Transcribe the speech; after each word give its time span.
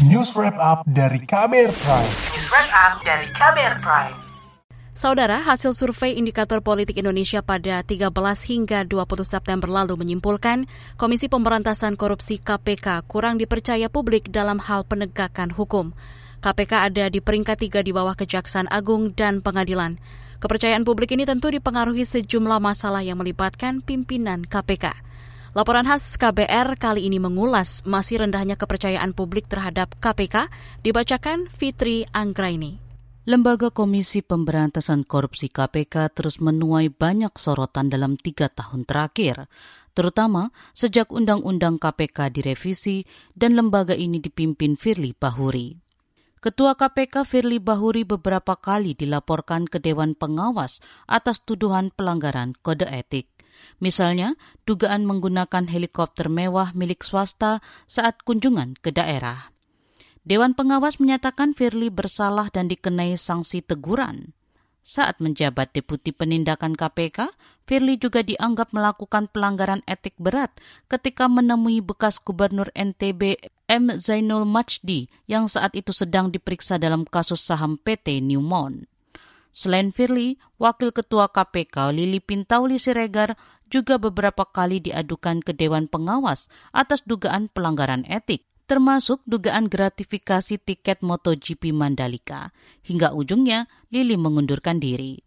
News 0.00 0.32
Wrap 0.32 0.56
Up 0.56 0.80
dari 0.88 1.20
KBR 1.28 1.76
Prime. 1.76 2.08
News 2.32 2.48
Wrap 2.48 2.72
Up 2.72 3.04
dari 3.04 3.28
KBR 3.36 3.84
Prime. 3.84 4.16
Saudara, 4.96 5.44
hasil 5.44 5.76
survei 5.76 6.16
indikator 6.16 6.64
politik 6.64 6.96
Indonesia 6.96 7.44
pada 7.44 7.84
13 7.84 8.08
hingga 8.48 8.88
20 8.88 8.96
September 9.28 9.68
lalu 9.68 10.00
menyimpulkan 10.00 10.64
Komisi 10.96 11.28
Pemberantasan 11.28 12.00
Korupsi 12.00 12.40
KPK 12.40 13.04
kurang 13.12 13.36
dipercaya 13.36 13.92
publik 13.92 14.32
dalam 14.32 14.56
hal 14.64 14.88
penegakan 14.88 15.52
hukum. 15.52 15.92
KPK 16.40 16.72
ada 16.88 17.12
di 17.12 17.20
peringkat 17.20 17.60
tiga 17.60 17.84
di 17.84 17.92
bawah 17.92 18.16
Kejaksaan 18.16 18.72
Agung 18.72 19.12
dan 19.12 19.44
Pengadilan. 19.44 20.00
Kepercayaan 20.40 20.88
publik 20.88 21.12
ini 21.12 21.28
tentu 21.28 21.52
dipengaruhi 21.52 22.08
sejumlah 22.08 22.56
masalah 22.56 23.04
yang 23.04 23.20
melibatkan 23.20 23.84
pimpinan 23.84 24.48
KPK. 24.48 25.09
Laporan 25.50 25.82
khas 25.82 26.14
KBR 26.14 26.78
kali 26.78 27.10
ini 27.10 27.18
mengulas 27.18 27.82
masih 27.82 28.22
rendahnya 28.22 28.54
kepercayaan 28.54 29.10
publik 29.10 29.50
terhadap 29.50 29.90
KPK, 29.98 30.46
dibacakan 30.86 31.50
Fitri 31.50 32.06
Anggraini. 32.14 32.78
Lembaga 33.26 33.74
Komisi 33.74 34.22
Pemberantasan 34.22 35.02
Korupsi 35.02 35.50
KPK 35.50 36.14
terus 36.14 36.38
menuai 36.38 36.86
banyak 36.94 37.34
sorotan 37.34 37.90
dalam 37.90 38.14
tiga 38.14 38.46
tahun 38.46 38.86
terakhir, 38.86 39.50
terutama 39.90 40.54
sejak 40.70 41.10
Undang-Undang 41.10 41.82
KPK 41.82 42.30
direvisi 42.30 43.02
dan 43.34 43.58
lembaga 43.58 43.98
ini 43.98 44.22
dipimpin 44.22 44.78
Firly 44.78 45.18
Bahuri. 45.18 45.74
Ketua 46.38 46.78
KPK 46.78 47.26
Firly 47.26 47.58
Bahuri 47.58 48.06
beberapa 48.06 48.54
kali 48.54 48.94
dilaporkan 48.94 49.66
ke 49.66 49.82
Dewan 49.82 50.14
Pengawas 50.14 50.78
atas 51.10 51.42
tuduhan 51.42 51.90
pelanggaran 51.90 52.54
kode 52.62 52.86
etik. 52.86 53.26
Misalnya, 53.80 54.36
dugaan 54.68 55.08
menggunakan 55.08 55.66
helikopter 55.66 56.28
mewah 56.28 56.72
milik 56.76 57.00
swasta 57.00 57.64
saat 57.88 58.20
kunjungan 58.24 58.76
ke 58.80 58.92
daerah. 58.92 59.50
Dewan 60.20 60.52
Pengawas 60.52 61.00
menyatakan 61.00 61.56
Firly 61.56 61.88
bersalah 61.88 62.52
dan 62.52 62.68
dikenai 62.68 63.16
sanksi 63.16 63.64
teguran. 63.64 64.36
Saat 64.80 65.20
menjabat 65.20 65.76
Deputi 65.76 66.12
Penindakan 66.12 66.72
KPK, 66.76 67.32
Firly 67.68 68.00
juga 68.00 68.26
dianggap 68.26 68.74
melakukan 68.74 69.30
pelanggaran 69.30 69.84
etik 69.86 70.18
berat 70.18 70.50
ketika 70.90 71.30
menemui 71.30 71.78
bekas 71.84 72.18
Gubernur 72.18 72.68
NTB 72.74 73.38
M. 73.70 73.94
Zainul 74.00 74.48
Majdi 74.48 75.06
yang 75.30 75.46
saat 75.46 75.78
itu 75.78 75.94
sedang 75.94 76.34
diperiksa 76.34 76.82
dalam 76.82 77.06
kasus 77.06 77.38
saham 77.38 77.78
PT 77.78 78.18
Newmont. 78.24 78.90
Selain 79.50 79.90
Firly, 79.90 80.38
Wakil 80.62 80.94
Ketua 80.94 81.30
KPK 81.30 81.90
Lili 81.90 82.22
Pintauli 82.22 82.78
Siregar 82.78 83.34
juga 83.70 83.98
beberapa 83.98 84.46
kali 84.46 84.82
diadukan 84.82 85.42
ke 85.42 85.54
Dewan 85.54 85.86
Pengawas 85.86 86.50
atas 86.70 87.02
dugaan 87.06 87.50
pelanggaran 87.50 88.06
etik 88.06 88.46
termasuk 88.70 89.18
dugaan 89.26 89.66
gratifikasi 89.66 90.62
tiket 90.62 91.02
MotoGP 91.02 91.74
Mandalika. 91.74 92.54
Hingga 92.86 93.10
ujungnya, 93.18 93.66
Lili 93.90 94.14
mengundurkan 94.14 94.78
diri. 94.78 95.26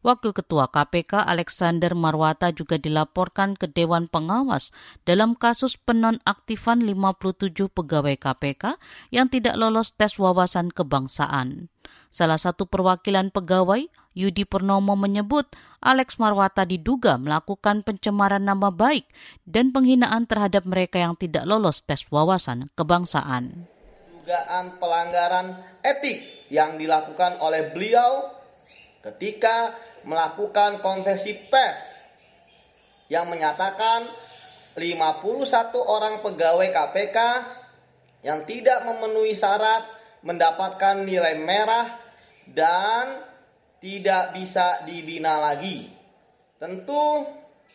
Wakil 0.00 0.32
Ketua 0.32 0.72
KPK 0.72 1.28
Alexander 1.28 1.92
Marwata 1.92 2.52
juga 2.56 2.80
dilaporkan 2.80 3.56
ke 3.56 3.68
Dewan 3.68 4.08
Pengawas 4.08 4.72
dalam 5.04 5.36
kasus 5.36 5.76
penonaktifan 5.76 6.80
57 6.84 7.52
pegawai 7.68 8.16
KPK 8.16 8.80
yang 9.12 9.28
tidak 9.28 9.56
lolos 9.60 9.92
tes 9.92 10.16
wawasan 10.16 10.72
kebangsaan. 10.72 11.72
Salah 12.14 12.38
satu 12.38 12.70
perwakilan 12.70 13.34
pegawai, 13.34 13.90
Yudi 14.14 14.46
Purnomo 14.46 14.94
menyebut 14.94 15.50
Alex 15.82 16.22
Marwata 16.22 16.62
diduga 16.62 17.18
melakukan 17.18 17.82
pencemaran 17.82 18.46
nama 18.46 18.70
baik 18.70 19.10
dan 19.42 19.74
penghinaan 19.74 20.22
terhadap 20.30 20.62
mereka 20.62 21.02
yang 21.02 21.18
tidak 21.18 21.42
lolos 21.42 21.82
tes 21.82 22.06
wawasan 22.14 22.70
kebangsaan. 22.78 23.66
Dugaan 24.22 24.78
pelanggaran 24.78 25.58
etik 25.82 26.22
yang 26.54 26.78
dilakukan 26.78 27.34
oleh 27.42 27.74
beliau 27.74 28.30
ketika 29.10 29.74
melakukan 30.06 30.78
konversi 30.86 31.34
pers 31.50 31.98
yang 33.10 33.26
menyatakan 33.26 34.06
51 34.78 35.18
orang 35.82 36.22
pegawai 36.22 36.68
KPK 36.70 37.18
yang 38.22 38.46
tidak 38.46 38.86
memenuhi 38.86 39.34
syarat 39.34 39.82
mendapatkan 40.22 41.02
nilai 41.02 41.42
merah 41.42 42.03
dan 42.52 43.08
tidak 43.80 44.36
bisa 44.36 44.84
dibina 44.84 45.40
lagi. 45.40 45.88
Tentu 46.60 47.24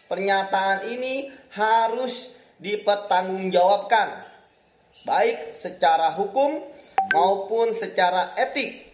pernyataan 0.05 0.85
ini 0.93 1.29
harus 1.53 2.37
dipertanggungjawabkan 2.61 4.07
baik 5.09 5.57
secara 5.57 6.13
hukum 6.13 6.61
maupun 7.15 7.73
secara 7.73 8.37
etik. 8.37 8.89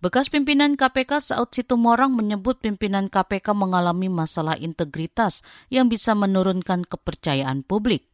Bekas 0.00 0.32
pimpinan 0.32 0.80
KPK 0.80 1.20
Saud 1.20 1.52
Situmorang 1.52 2.16
menyebut 2.16 2.56
pimpinan 2.64 3.12
KPK 3.12 3.52
mengalami 3.52 4.08
masalah 4.08 4.56
integritas 4.56 5.44
yang 5.68 5.92
bisa 5.92 6.16
menurunkan 6.16 6.88
kepercayaan 6.88 7.60
publik. 7.60 8.09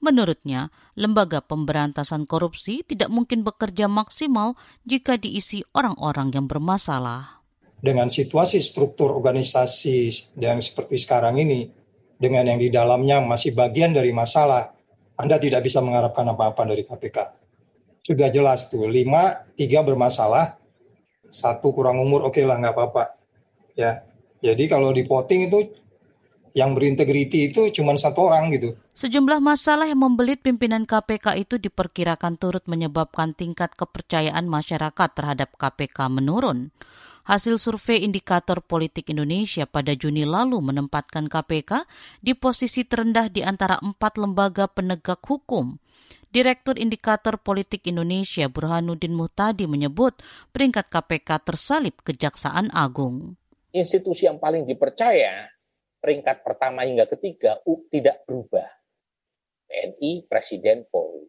Menurutnya, 0.00 0.72
lembaga 0.96 1.44
pemberantasan 1.44 2.24
korupsi 2.24 2.80
tidak 2.88 3.12
mungkin 3.12 3.44
bekerja 3.44 3.84
maksimal 3.84 4.56
jika 4.88 5.20
diisi 5.20 5.60
orang-orang 5.76 6.32
yang 6.32 6.48
bermasalah. 6.48 7.44
Dengan 7.80 8.08
situasi 8.08 8.64
struktur 8.64 9.12
organisasi 9.12 10.36
yang 10.40 10.60
seperti 10.64 10.96
sekarang 10.96 11.36
ini, 11.36 11.68
dengan 12.16 12.48
yang 12.48 12.60
di 12.60 12.72
dalamnya 12.72 13.20
masih 13.20 13.52
bagian 13.52 13.92
dari 13.92 14.12
masalah, 14.12 14.72
Anda 15.20 15.36
tidak 15.36 15.68
bisa 15.68 15.84
mengharapkan 15.84 16.24
apa-apa 16.32 16.64
dari 16.64 16.84
KPK. 16.88 17.18
Sudah 18.00 18.32
jelas 18.32 18.72
tuh, 18.72 18.88
lima, 18.88 19.44
tiga 19.52 19.84
bermasalah, 19.84 20.56
satu 21.28 21.76
kurang 21.76 22.00
umur, 22.00 22.24
oke 22.24 22.40
okay 22.40 22.44
lah 22.48 22.56
nggak 22.56 22.72
apa-apa. 22.72 23.04
Ya, 23.76 24.04
jadi 24.40 24.64
kalau 24.64 24.96
di 24.96 25.04
voting 25.04 25.52
itu 25.52 25.76
yang 26.52 26.74
berintegriti 26.74 27.50
itu 27.50 27.70
cuma 27.70 27.94
satu 27.94 28.30
orang 28.30 28.50
gitu. 28.54 28.74
Sejumlah 28.94 29.38
masalah 29.38 29.86
yang 29.88 30.02
membelit 30.02 30.42
pimpinan 30.42 30.84
KPK 30.84 31.40
itu 31.40 31.56
diperkirakan 31.56 32.36
turut 32.36 32.64
menyebabkan 32.66 33.32
tingkat 33.32 33.72
kepercayaan 33.78 34.46
masyarakat 34.50 35.08
terhadap 35.14 35.54
KPK 35.56 36.10
menurun. 36.10 36.74
Hasil 37.28 37.60
survei 37.62 38.02
indikator 38.02 38.58
politik 38.64 39.12
Indonesia 39.12 39.68
pada 39.68 39.94
Juni 39.94 40.26
lalu 40.26 40.58
menempatkan 40.58 41.30
KPK 41.30 41.86
di 42.18 42.34
posisi 42.34 42.82
terendah 42.82 43.30
di 43.30 43.44
antara 43.46 43.78
empat 43.78 44.18
lembaga 44.18 44.66
penegak 44.66 45.22
hukum. 45.28 45.78
Direktur 46.30 46.78
Indikator 46.78 47.42
Politik 47.42 47.90
Indonesia 47.90 48.46
Burhanuddin 48.46 49.10
Muhtadi 49.18 49.66
menyebut 49.66 50.14
peringkat 50.54 50.86
KPK 50.86 51.42
tersalip 51.42 52.06
Kejaksaan 52.06 52.70
Agung. 52.70 53.34
Institusi 53.74 54.30
yang 54.30 54.38
paling 54.38 54.62
dipercaya 54.62 55.50
peringkat 56.00 56.42
pertama 56.42 56.82
hingga 56.88 57.06
ketiga 57.06 57.60
tidak 57.92 58.24
berubah. 58.24 58.66
TNI, 59.70 60.26
Presiden, 60.26 60.88
Polri. 60.90 61.28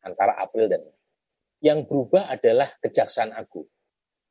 Antara 0.00 0.40
April 0.40 0.70
dan 0.70 0.80
Mei. 0.80 0.96
Yang 1.60 1.90
berubah 1.90 2.32
adalah 2.32 2.72
Kejaksaan 2.80 3.36
Agung. 3.36 3.68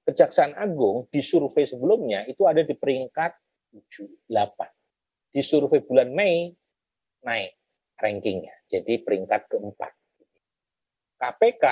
Kejaksaan 0.03 0.57
Agung 0.57 1.05
di 1.11 1.21
survei 1.21 1.69
sebelumnya 1.69 2.25
itu 2.25 2.43
ada 2.49 2.65
di 2.65 2.73
peringkat 2.73 3.31
7, 3.69 4.27
8. 4.29 5.33
Di 5.33 5.41
survei 5.41 5.81
bulan 5.81 6.09
Mei 6.13 6.49
naik 7.23 7.51
rankingnya, 7.97 8.53
jadi 8.67 8.99
peringkat 9.01 9.49
keempat. 9.49 9.93
KPK 11.17 11.65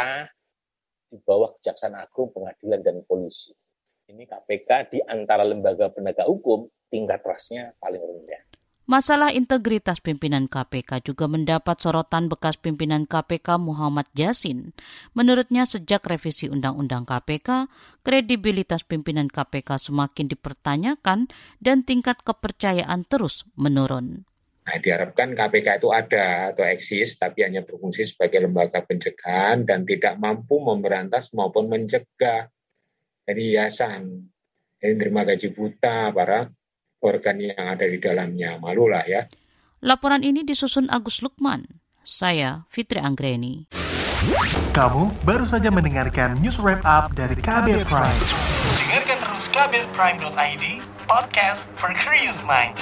di 1.11 1.17
bawah 1.19 1.51
Kejaksaan 1.59 1.93
Agung, 1.99 2.31
Pengadilan, 2.31 2.79
dan 2.81 2.97
Polisi. 3.03 3.51
Ini 4.07 4.23
KPK 4.23 4.69
di 4.95 4.99
antara 5.03 5.43
lembaga 5.43 5.91
penegak 5.91 6.25
hukum 6.25 6.65
tingkat 6.91 7.23
trustnya 7.23 7.71
paling 7.79 8.03
rendah. 8.03 8.51
Masalah 8.91 9.31
integritas 9.31 10.03
pimpinan 10.03 10.51
KPK 10.51 10.99
juga 11.07 11.23
mendapat 11.31 11.79
sorotan 11.79 12.27
bekas 12.27 12.59
pimpinan 12.59 13.07
KPK 13.07 13.55
Muhammad 13.55 14.03
Yasin. 14.11 14.75
Menurutnya 15.15 15.63
sejak 15.63 16.03
revisi 16.03 16.51
Undang-Undang 16.51 17.07
KPK, 17.07 17.71
kredibilitas 18.03 18.83
pimpinan 18.83 19.31
KPK 19.31 19.79
semakin 19.79 20.27
dipertanyakan 20.27 21.31
dan 21.63 21.87
tingkat 21.87 22.19
kepercayaan 22.27 23.07
terus 23.07 23.47
menurun. 23.55 24.27
Nah, 24.67 24.77
diharapkan 24.77 25.39
KPK 25.39 25.79
itu 25.79 25.89
ada 25.95 26.51
atau 26.51 26.67
eksis, 26.67 27.15
tapi 27.15 27.47
hanya 27.47 27.63
berfungsi 27.63 28.03
sebagai 28.03 28.43
lembaga 28.43 28.83
pencegahan 28.83 29.63
dan 29.63 29.87
tidak 29.87 30.19
mampu 30.19 30.59
memberantas 30.59 31.31
maupun 31.31 31.71
mencegah 31.71 32.51
dari 33.23 33.55
yayasan. 33.55 34.25
Jadi 34.83 34.93
terima 34.99 35.23
gaji 35.23 35.47
buta 35.53 36.11
para 36.11 36.51
organ 37.01 37.37
yang 37.41 37.57
ada 37.57 37.85
di 37.85 37.97
dalamnya. 37.97 38.57
Malulah 38.61 39.03
ya. 39.05 39.27
Laporan 39.81 40.21
ini 40.21 40.45
disusun 40.45 40.87
Agus 40.93 41.25
Lukman. 41.25 41.81
Saya 42.01 42.65
Fitri 42.69 43.01
Anggreni. 43.01 43.69
Kamu 44.73 45.25
baru 45.25 45.45
saja 45.49 45.73
mendengarkan 45.73 46.37
news 46.37 46.61
wrap 46.61 46.85
up 46.85 47.13
dari 47.17 47.33
KBR 47.33 47.85
Prime. 47.89 48.21
Dengarkan 48.77 49.17
terus 49.17 49.45
kbrprime.id, 49.49 50.65
podcast 51.09 51.65
for 51.73 51.89
curious 51.97 52.37
minds. 52.45 52.81